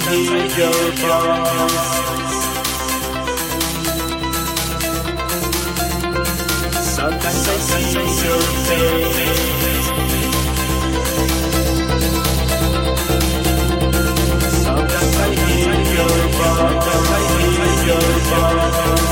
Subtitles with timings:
[0.00, 2.36] hear your voice.
[6.96, 7.92] Sometimes I see
[8.24, 9.88] your face.
[14.64, 16.58] Sometimes I hear your voice.
[16.58, 19.07] Sometimes I hear your voice.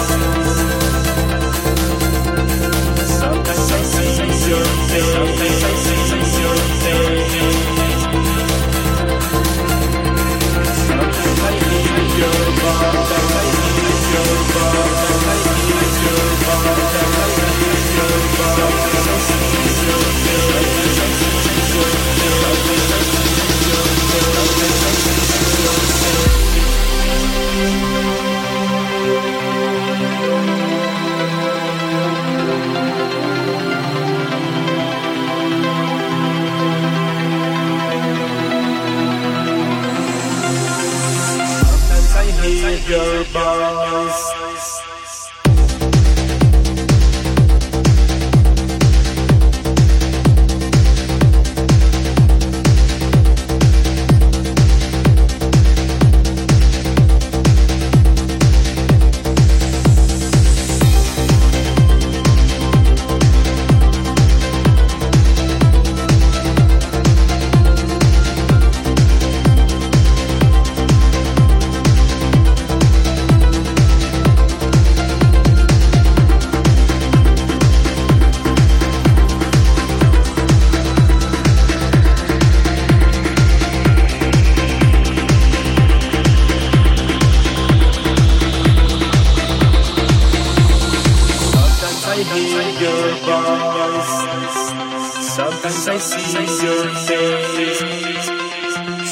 [95.37, 98.29] Sometimes I see your face.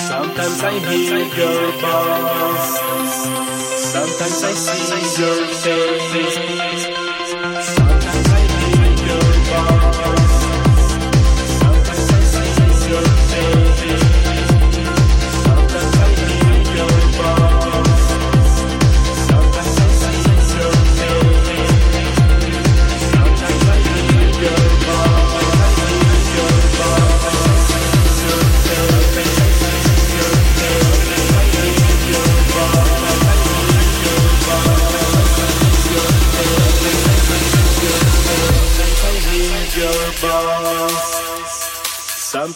[0.08, 2.72] Sometimes I hear your voice.
[3.92, 6.93] Sometimes I see your face.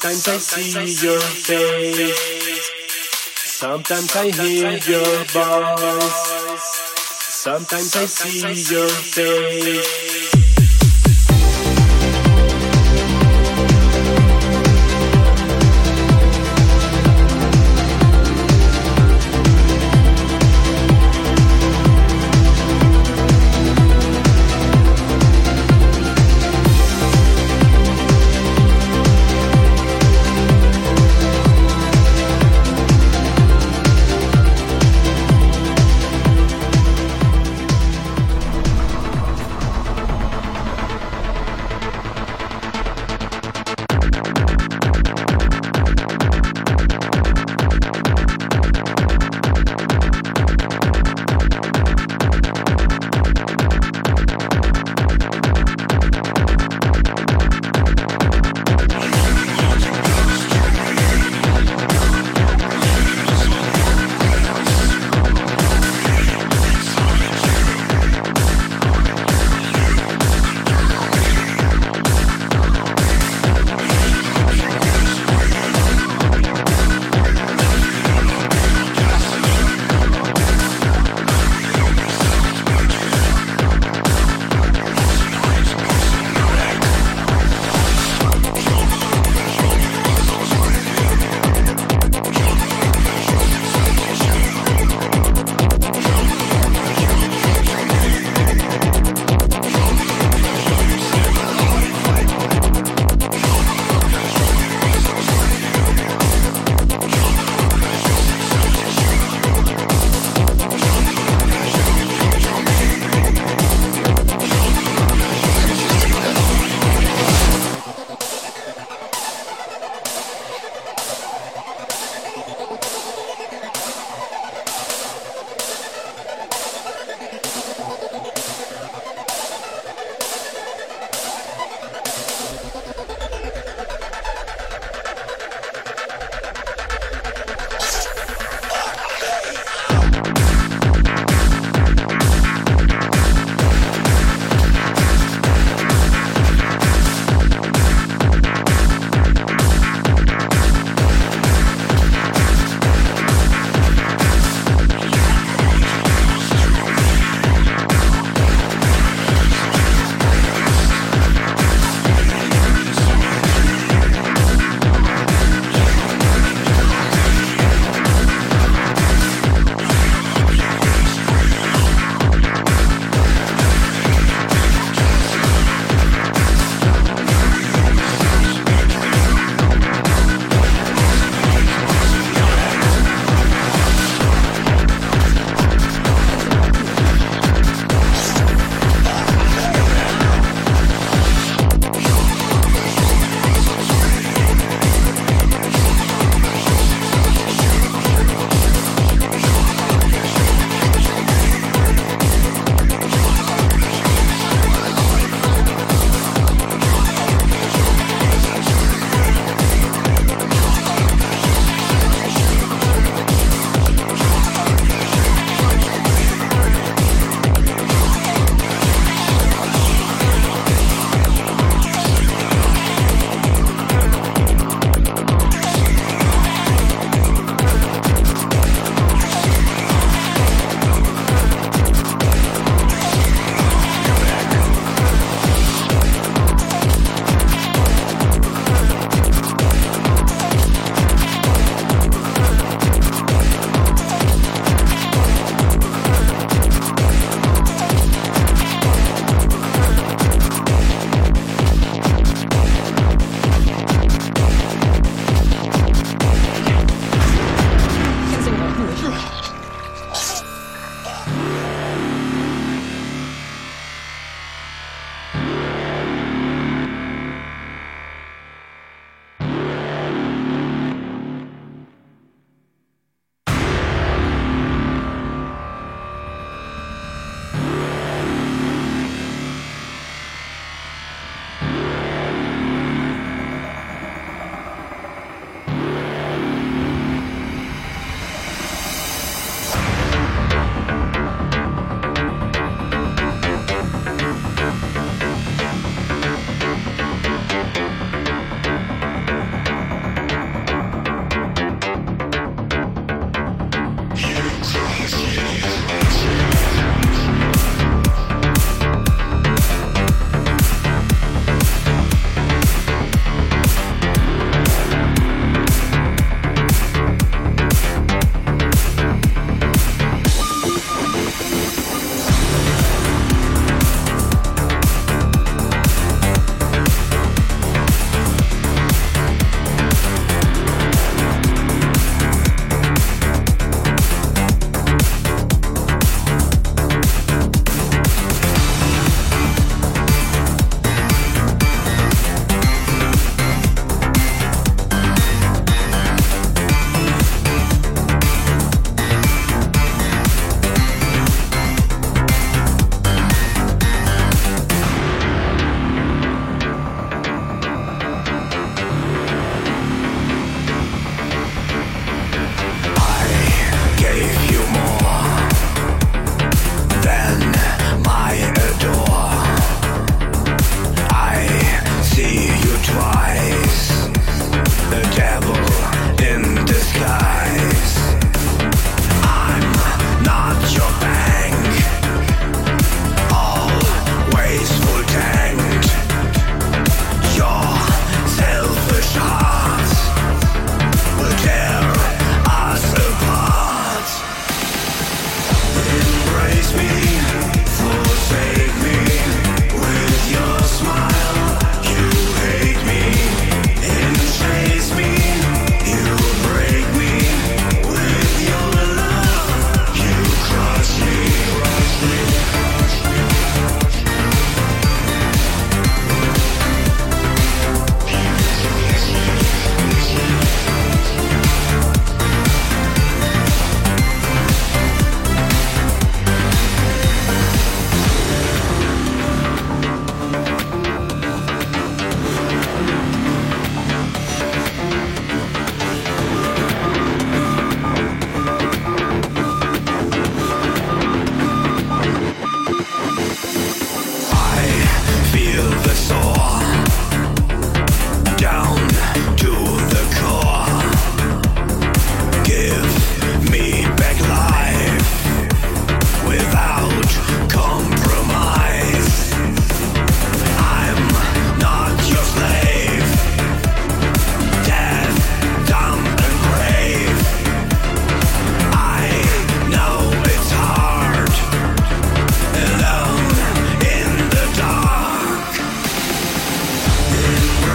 [0.08, 2.70] Sometimes I see your face.
[3.36, 6.62] Sometimes I hear your voice.
[7.20, 10.47] Sometimes I see your face.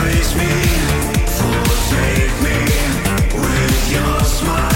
[0.03, 0.49] Embrace me,
[1.27, 4.72] forsake me with your smile.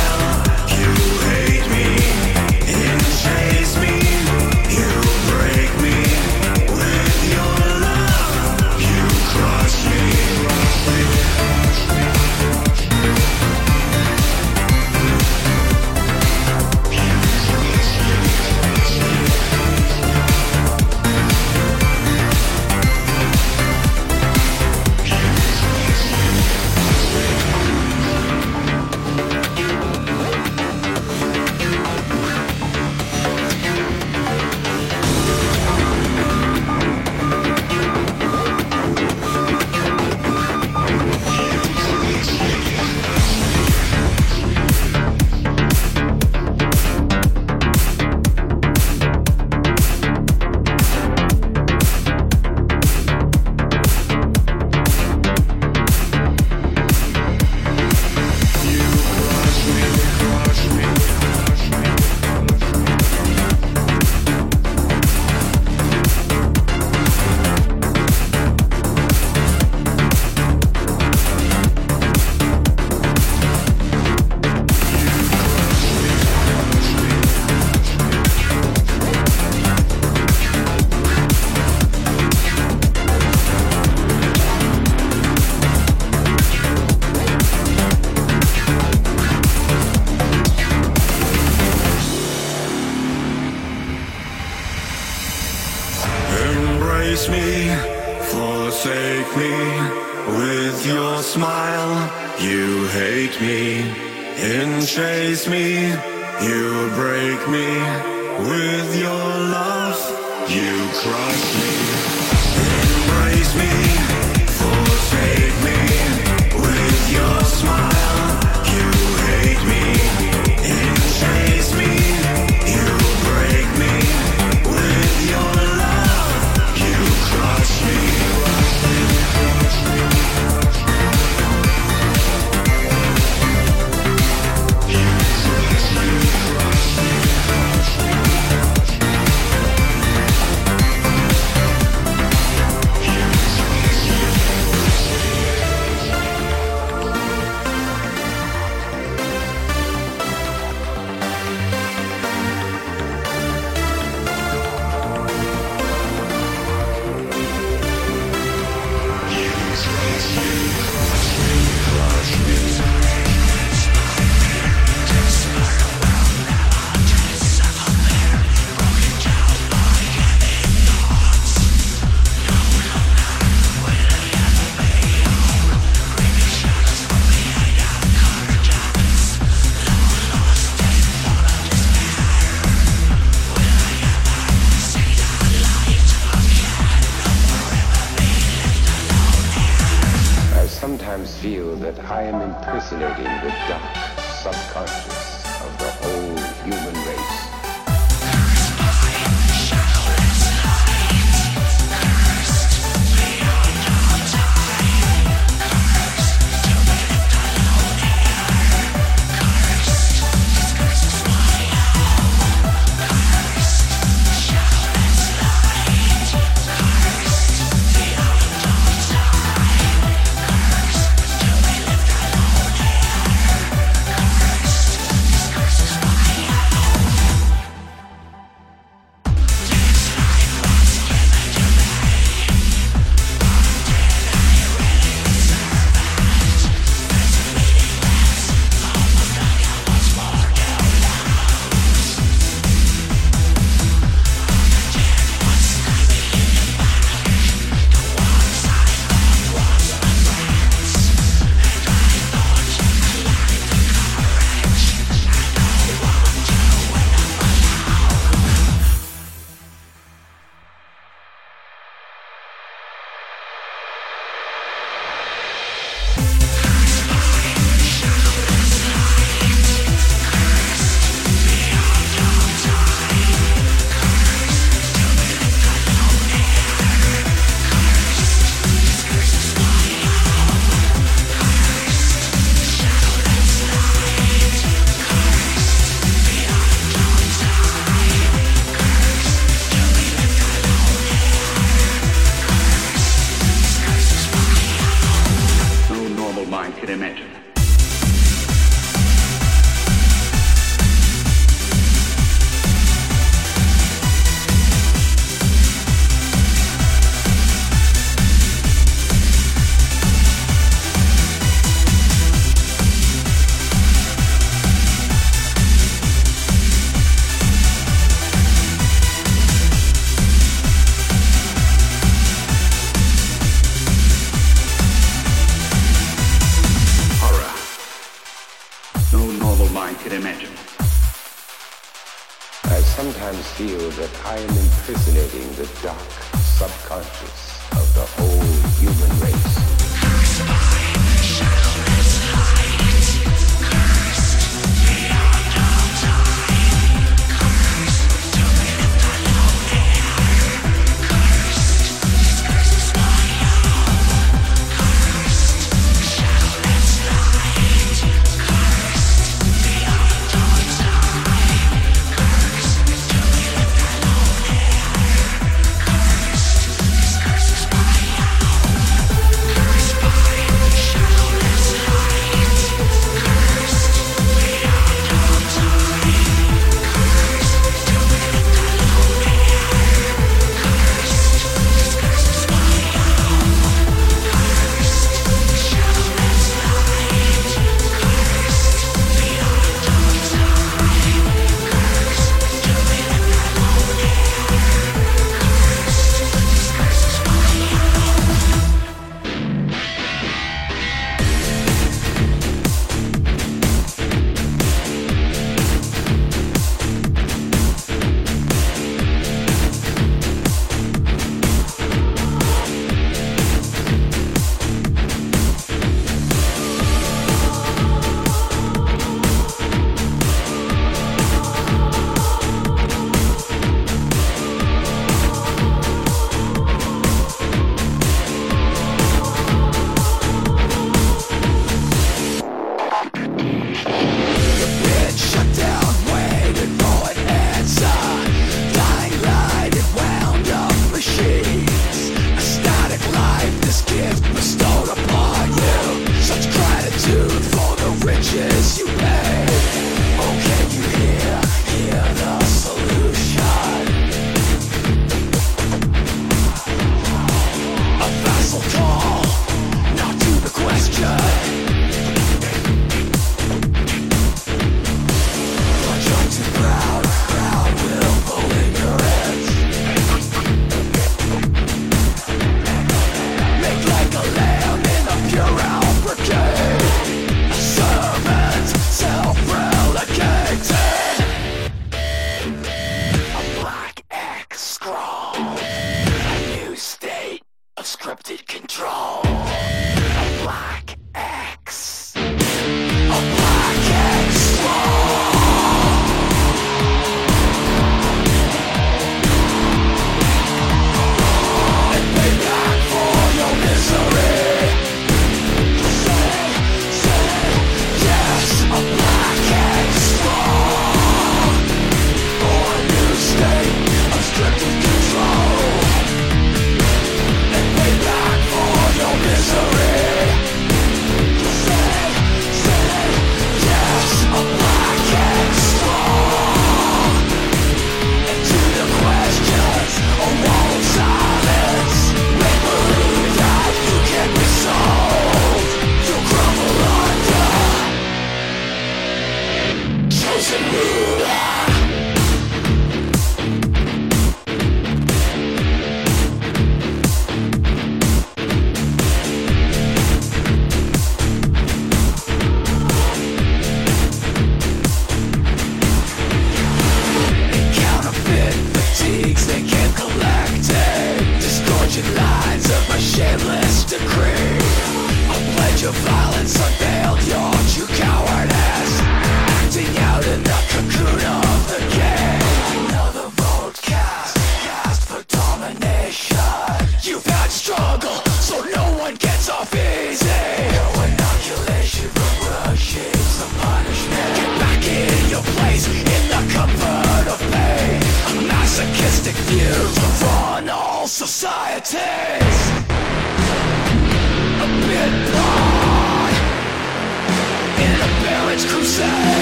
[598.66, 599.37] Crusade.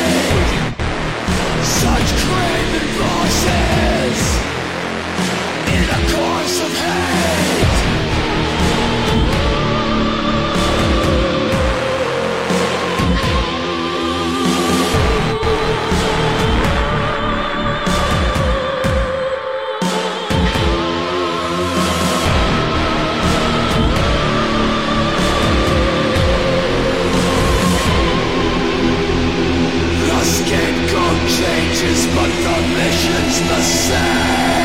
[31.88, 34.65] But the mission's the same.